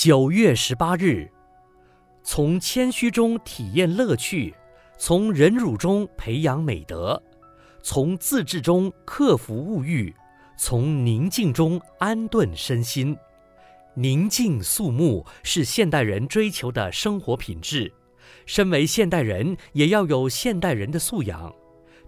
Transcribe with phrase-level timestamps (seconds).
[0.00, 1.28] 九月十八日，
[2.22, 4.54] 从谦虚中体验乐趣，
[4.96, 7.20] 从忍辱中培养美德，
[7.82, 10.14] 从自制中克服物欲，
[10.56, 13.16] 从宁静中安顿身心。
[13.94, 17.92] 宁静肃穆是现代人追求的生活品质。
[18.46, 21.52] 身为现代人，也要有现代人的素养。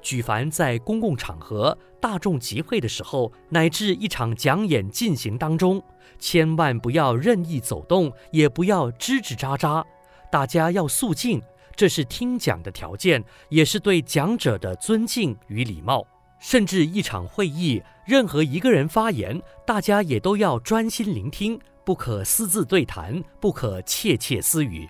[0.03, 5.83] 举凡在公共场合、大众集会的时候，乃至一场讲演进行当中，
[6.19, 9.85] 千万不要任意走动，也不要吱吱喳喳。
[10.31, 11.43] 大家要肃静，
[11.75, 16.07] 这是听讲的条件，也是对讲者的尊敬与礼貌。
[16.39, 24.89] 甚至一场会议，任何一个人发言，大家也都要专心聆听，不可私自对谈，不可窃窃私语。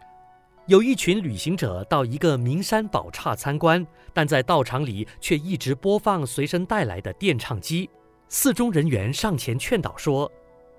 [0.70, 3.84] 有一群旅行者到一个名山宝刹参观，
[4.14, 7.90] 但在道场里却一直播放随身带来的电唱机。
[8.28, 10.30] 寺中人员上前劝导说：“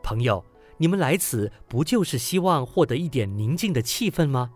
[0.01, 0.41] 朋友，
[0.77, 4.49] 你们来此不就是希望获得一点宁静的气氛吗？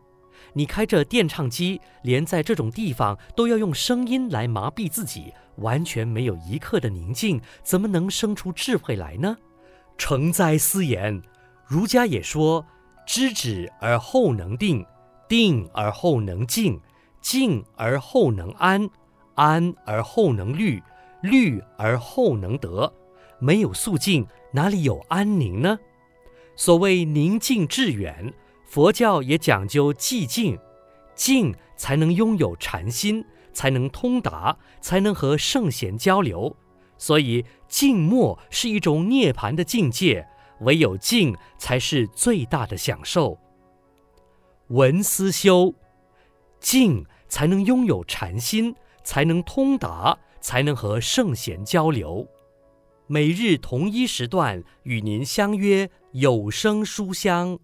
[0.54, 9.36] 你开着电唱机，连在这种地方都要用声音来麻痹自己，完全没有一刻的宁静，怎么能生出智慧来呢？”
[10.00, 11.22] 诚哉斯言！
[11.68, 12.66] 儒家也说
[13.06, 14.82] ：“知止而后能定。”
[15.28, 16.80] 定而后能静，
[17.22, 18.90] 静而后能安，
[19.34, 20.82] 安而后能虑，
[21.22, 22.94] 虑而后能得。
[23.40, 25.78] 没有肃静，哪里有安宁呢？
[26.56, 28.34] 所谓宁静致远，
[28.66, 30.58] 佛教也讲究寂静，
[31.16, 36.56] 静才能拥有禅心，才能通达，才能和圣贤交流。
[36.98, 40.26] 所以静默是一种涅槃的境界，
[40.62, 43.38] 唯有静才是最大的享受。
[44.70, 45.76] 闻思修，
[46.60, 52.28] 静才能拥有禅心，才能通达，才能和圣贤交流。
[53.06, 57.60] 每日同一时段与您相约有声书香。